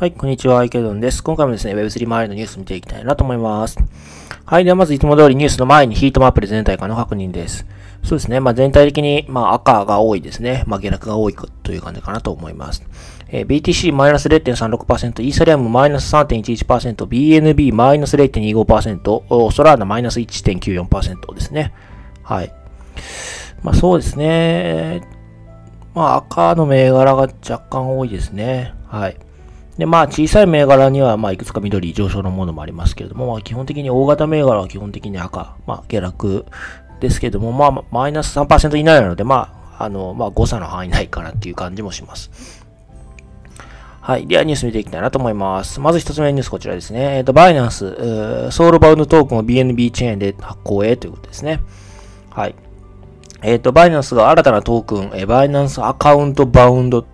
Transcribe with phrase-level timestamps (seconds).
[0.00, 1.22] はい、こんにちは、池ドンです。
[1.22, 3.76] 今回もですね、Web3 周りのニュース見ていきたいなと思います。
[4.46, 7.66] はい、ではまずいつも通りニュースの前にヒートマップで全体感の確認です。
[8.02, 10.64] そうですね、まあ全体的に、まあ赤が多いですね。
[10.66, 12.82] まあ下落が多いという感じかなと思います。
[13.28, 21.74] えー、BTC マイナス0.36%、イーサリアムマイナス3.11%、BNB マイナス0.25%、ソラーナマイナス1.94%ですね。
[22.22, 22.52] はい。
[23.62, 25.19] まあそうですね。
[25.94, 28.74] まあ赤の銘柄が若干多いですね。
[28.88, 29.16] はい。
[29.80, 36.44] で、まあ、小さい銘柄には、まあ、いくつか緑上昇のものもありますけれども、まあ、基本的に大型銘柄は基本的に赤、まあ、下落
[37.00, 42.66] ですけれども、まあ、マイナス3%以内なので、まあ、あの、まあ、誤差の範囲内かなっていう感じもします。
[44.02, 44.26] はい。
[44.26, 45.80] では、ニュース見ていきたいなと思います。
[45.80, 47.16] まず一つ目のニュースこちらですね。
[47.16, 51.60] えっ、ー、と、バイナンス、ソウルバウンドトークンを BNB チェーンで発行へということですね。
[52.28, 52.54] はい。
[53.42, 57.04] えっ、ー、と、バイナンスが新たなトークン、えー、バイナンスアカウントバウンドっ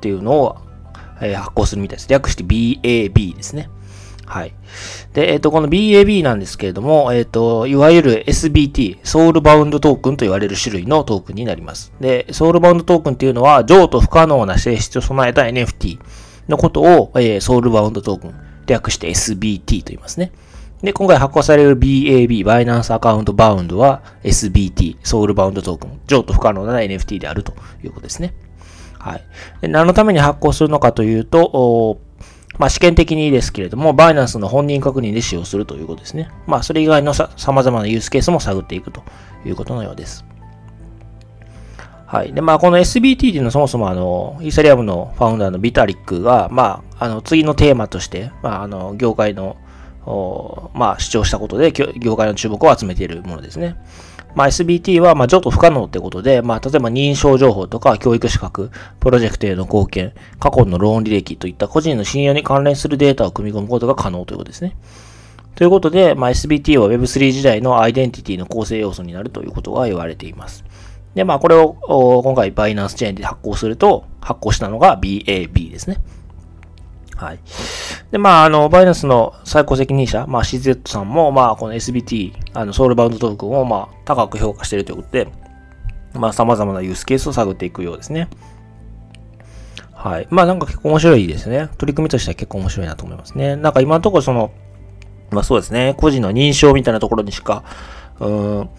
[0.00, 0.56] ていうのを
[1.20, 2.08] え発行するみたいです。
[2.08, 3.68] 略して BAB ですね。
[4.26, 4.54] はい。
[5.12, 11.92] で、えっ、ー、と、この BAB なんですけれども、えっ、ー、と、いわゆる SBT、ソウルバウンドトークンと言われる種類のトークンになります。
[12.00, 15.98] で、ソウルバウンドトークンっていうのは、譲渡不可能な性質を備えた NFT
[16.48, 18.34] のことを、えー、ソウルバウンドトークン、
[18.66, 20.30] 略して SBT と言いますね。
[20.82, 28.34] で、今回発行される BAB、バイナンスアカウントバウンドは SBT、ソウルバウンドトークン、譲渡不可能な NFT であるということですね。
[28.98, 29.24] はい。
[29.60, 32.00] で何のために発行するのかというと、
[32.58, 36.30] まあ、試験的にですけれども、バイナンスの本人確認で使用するということですね。
[36.46, 39.02] まあ、それ以外のさ様々なユースケースも探っていくと
[39.46, 40.24] いうことのようです。
[42.06, 42.34] はい。
[42.34, 49.56] で、まあ、この SBT っていうのはそもそもあの、イーサリアムのファウンダーのビタリックが、まあ、あの、次のテーマとして、まあ、あの、業界の、
[50.06, 53.76] まあ、主張したことで、業界の注目を集めているものですね。
[54.34, 58.70] まあ、SBT は、まあ、譲渡不可能ってことで、まあ、例えば認証情報とか教育資格、
[59.00, 64.76] プロジェクトへの貢献、過去のローン履歴といった個人の信用に関連するデータを組み込むことが可能ということですね。
[65.56, 70.64] ということで、まあ、SBT は Web3 時代のアイデンティティの構成要素になるということが言われています。
[71.14, 75.98] で、まあ、これを今回バイナンスチェーンで発行すると、発行したのが BAB ですね。
[77.16, 77.40] はい。
[78.10, 85.28] で、まあ、あの、バイナンスの最高責任者、まあ、CZ さんも、まあ、この SBT、あの、ソウルバウンドトークンを、まあ、高く評価しているということで、
[86.14, 88.28] まあ、様々なユースケースを探っていくようですね。
[89.94, 90.26] はい。
[90.30, 91.68] まあ、なんか結構面白いですね。
[91.78, 93.54] 取り組みとしては結構面白いなと思いますね。
[93.54, 94.50] なんか今のところその、
[95.30, 97.64] まあそうですね、個人の認証みたいなところにしか、
[98.18, 98.70] うん、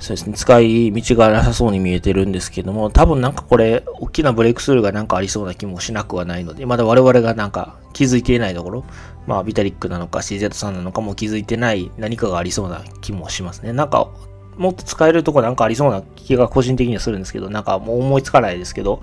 [0.00, 8.84] そうですね、使い道がなさそうに見えてるんですけども、多分なんかこれ、大きなブレイクスルーがなんかありそうな気もしなくはないので、まだ我々がなんか気づいていないところ、
[9.26, 13.74] まあビタリックなのか CZ さんなのかも気づいてない何かがありそうな気もしますね。
[13.74, 14.08] なんか、
[14.56, 19.02] もっと使えるとこなんかありそうな気が個人的にはするんですけど、なんかもう思いつかないですけど、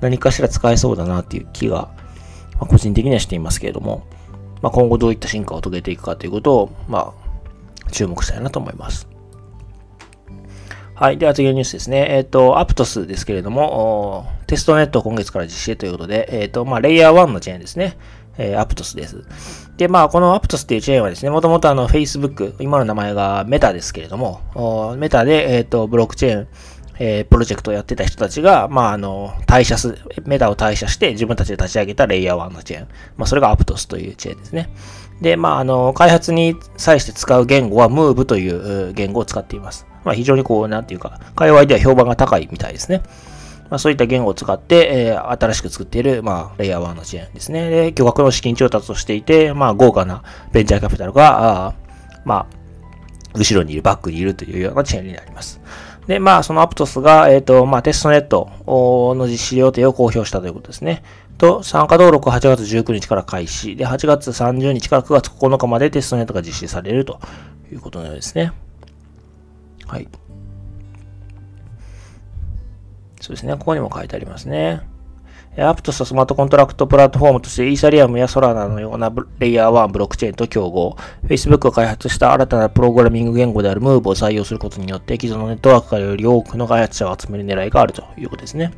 [0.00, 1.90] 何かしら使えそうだなっていう気が、
[2.54, 4.06] まあ、個人的にはしていますけれども、
[4.62, 7.12] まあ、今後どういった進化を遂げていくかということを、ま
[7.86, 9.17] あ、注目したいなと思います。
[10.98, 11.18] はい。
[11.18, 12.08] では次のニュースですね。
[12.10, 17.96] えっ、ー、と、アプトスですけれども、テストネットを今月から実施ということで、えっ、ー、と、まあ、レイヤー1のチェーンですね。
[18.36, 19.22] えー、アプトスです。
[19.76, 26.48] で、まあ、このアプトスっていうチェーンはですね、もともとあの、Facebook、今の名前がメタですけれども、メタで、えっ、ー、と、ブロックチェーン、
[26.98, 32.88] えー、プロジェクトをやってた人たちが、まあ、あの、退社す、メタを退社して自分たちで立ち上げたレイヤー1のチェーン。
[33.16, 34.68] まあ、それがアプトスというチェーンですね。
[35.20, 39.86] で、まあ、あの、開発に際して使う言語は Move という言語を使っています。
[40.08, 43.02] まあ、非常にこう、なんていうか、界隈では評判が高いみたいですね。
[43.68, 47.68] まあ、そういった言語を使って、えー、新しく作っている、まあ、レイヤー1のチェーンですね。
[47.68, 51.74] で、巨額の資金調達をしていて、まあ、豪華なベンチャーキャピタルが、あ
[52.24, 55.60] まあ、後ろにいる、バックにいるというようなチェーンになります。
[56.06, 61.02] で、まあ、そのアプトスが、えっ、ー、と、まあ、テストネットの実施予定を公表したということですね。
[61.36, 63.76] と、参加登録8月19日から開始。
[63.76, 67.20] で、8月30日から9月9日までテストネットが実施されると
[67.72, 68.52] いうことのようですね。
[69.88, 70.08] はい。
[73.20, 73.54] そうですね。
[73.54, 74.82] ここにも書いてありますね。
[75.56, 88.72] アプトススマートコントラクトプラットフォームとしてイーサリアムやソラナのようなレイヤー1ブロックチェーンと競合、Facebook が開発した新たなプログラミング言語である Move を採用することによって既存のネットワークからより多くの開発者を集める狙いがあるということですね。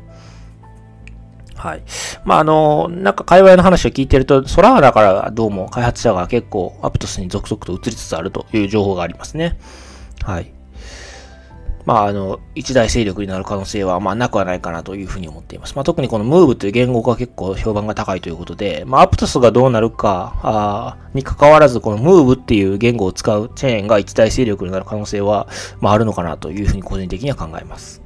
[1.55, 1.83] はい。
[2.25, 9.59] まあ、あの、なんか界隈の話を聞いてると、ソラーナからどうも開発者が結構アプトスに続々と移りつつあるという情報がありますね。
[10.23, 10.51] はい。
[11.85, 15.75] まあ、あの、一大勢力になる可能性は、まあ、なくはないかなというふうに思っています。
[15.75, 25.47] まあ、特にこの Move という言語が結構評判が高いということで、まあ、アプトスがどうなるか、あに関わらず、この Move っていう言語を使うチェーンが一大勢力になる可能性は、
[25.79, 28.01] まあ、あるのかなというふうに個人的には考えます。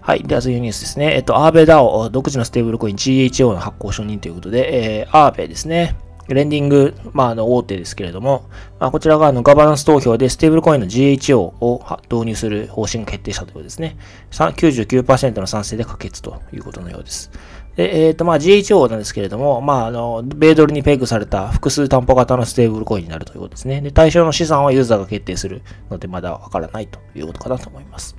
[0.00, 0.22] はい。
[0.22, 1.16] では次のニュースですね。
[1.16, 5.96] えっと、アーベダオ独自のステーブルコイン GHO の発行承認ということで、えー、アーベですね。
[6.34, 8.44] レンディング、まあ、あの、大手ですけれども、
[8.78, 13.96] まあ、こちらがあのガバナンス投票でステーブルコインの GHO を導入する方針が決定したということですね。
[14.30, 17.30] 99%の賛成で可決ということのようです。
[17.76, 23.80] で、えっ、ー、と、まあ、GHO なんですけれども、まあ、あの、米ドルにペグされた複数担保型のステーブルコインになるということですね。
[23.80, 28.16] で、対象の資産はユーザーが決定するので、まだわからないということかなと思います。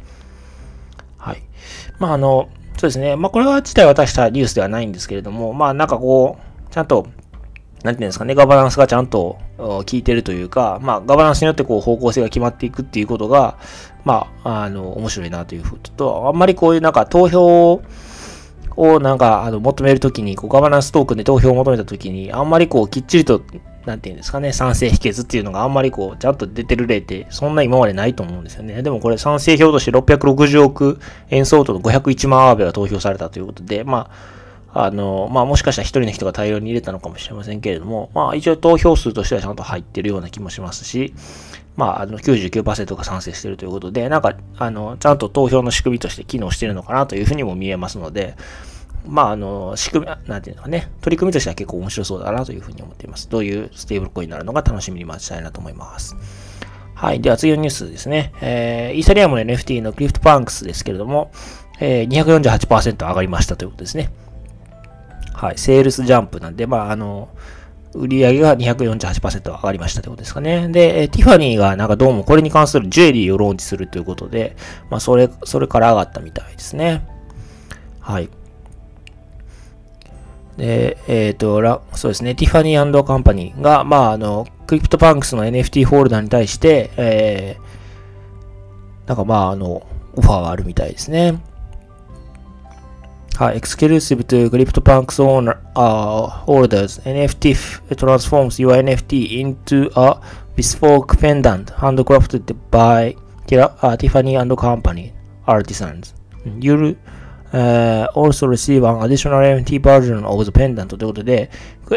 [1.18, 1.44] はい。
[2.00, 2.48] まあ、あの、
[2.78, 3.18] そうですね。
[3.18, 7.08] まあ、これは自体渡したニュースではないんですけれども、まあ、なんかこう、ちゃんと、
[7.84, 13.58] なんていうんですかね、ガバナンスがちゃんと効いてるというか、まあ、ガバナンスによってこう方向性が決まっていくっていうことが、
[14.04, 17.82] まあ、あの、面白いなというふうと、あんまりこういうなんか投票
[18.76, 23.42] をなんか、あの、求めるときに、こう、ガバナンストークンで投票を求めたときに、あんまりこう、きっちりと
[23.86, 28.82] なんていうんですかね、賛成否決っていうのがあんまりこう、ちゃんと出てる例って、そんな今までないと思うんですよね。
[28.84, 31.00] でもこれ賛成票として660億
[31.30, 34.39] 円相当の501万アーベが投票されたということで、まあ、
[34.74, 41.14] あの、まあもしかしたら一人の人が大量に入れたのかもしれませんけれども、まあ一応投票数としてはちゃんと入ってるような気もしますし、
[41.80, 48.36] まあ、あの99%が賛成してるということで、なんか、あの、ちゃんと投票の仕組みとして機能してるのかなというふうにも見えますので、
[49.08, 53.30] まあ、あの、仕組み、なんていうのかね、取り組みとしては結構面白そうだなというふうに思っています。
[53.30, 56.18] どういうステーブルコインになるのか楽しみに待ちたいなと思います。
[56.96, 57.22] はい。
[57.22, 58.34] では次のニュースですね。
[58.42, 61.32] えー、イーサリアムの NFT のクリフトパンクスですけれども、
[61.80, 64.12] えー、248%上がりましたということですね。
[65.40, 65.58] はい。
[65.58, 67.30] sales jump なんで、まあ、あの、
[67.94, 70.68] 売り上げが248%上がりましたということですかね。
[70.68, 74.58] で、ティファニーがなんかどうもこれに関するジュエリーをローンチするということで、
[74.90, 77.08] まあ、それ、それから上がったみたいですね。
[78.02, 78.30] はい。
[80.58, 91.40] で、えっ、ー、と、そうですね、ティファニーカンパニーが、まあ、あの、クリプトパンクスの NFT ホルダーに対して、えー、なんかまあ、あの、オファーがあるみたいですね。
[93.40, 97.56] はい、exclusive to CryptoPunks owner, uh, holders, NFT
[97.96, 100.20] transforms your NFT into a
[100.58, 103.16] bespoke pendant handcrafted by
[103.54, 105.14] uh, Tiffany and Company
[105.48, 106.14] artisans.
[106.60, 106.98] You'll
[107.52, 111.50] Uh, also receive an additional NFT version of the pendant ということで、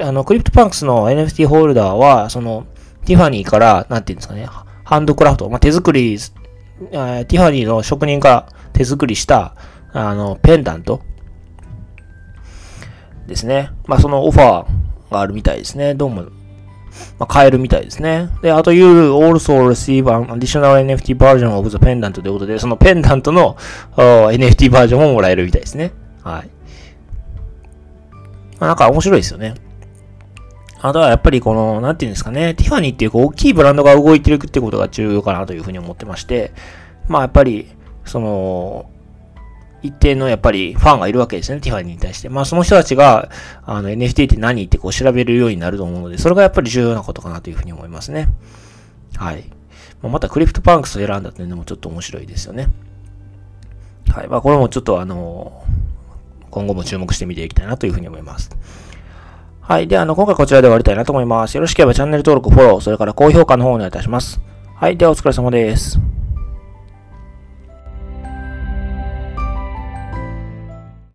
[0.03, 2.67] あの、クリプトパンクスの NFT ホルダーは、その、
[3.05, 4.49] ティファニーから、なんていうんですかね、
[4.85, 9.55] ハンドクラフト、まあ、手作り、ティファニーの職人が手作りした、
[9.93, 11.03] あの、ペンダント
[13.33, 13.71] ですね。
[13.87, 15.95] まあ、そのオファーがあるみたいですね。
[15.95, 16.29] どうも、ま
[17.21, 18.29] あ、買えるみたいですね。
[18.43, 23.57] で、あと、you also receive an additional NFT version of the pendant ということで、そのペンダントの
[23.97, 25.93] NFT バージョンももらえるみたいですね。
[26.23, 26.51] はい。
[28.61, 29.55] まあ、なんか面白いですよね。
[30.81, 36.53] あとはやっぱりこの、なんていうんですかね、ティファニーっていう大きいブランドが動いてるってことが重要かなというふうに思ってまして、
[37.09, 37.69] まあやっぱり、
[38.05, 38.87] その、
[39.83, 42.29] 一定のやっぱりファンがいるわけですね、ティファニーに対して。
[42.29, 43.31] まあその人たちが、
[43.65, 48.29] あの NFT って何ってこう調べるようになると思うので、それがやっぱり重要なことかなというふうに思いますね。
[49.17, 49.45] はい。
[50.01, 52.69] まあ、またクリプトパンクスを選んだっていうのもちょっと面白いですよね。
[54.09, 54.29] はい。
[54.29, 55.65] まあこれもちょっとあの、
[56.51, 58.51] 今後も注目してみていきたいなというふうに思います。
[59.61, 59.89] はい。
[59.89, 61.55] では、あの、今回こちらで終わりたいなと思います。
[61.55, 64.41] よろしければチャンネル登録、フォロー、それから高評価の方をお願いいたします。
[64.75, 64.97] はい。
[64.97, 66.12] ではお疲れ様です。